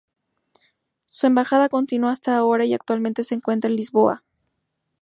[1.05, 4.23] Su embajada continúa hasta ahora y actualmente se encuentra en Lisboa.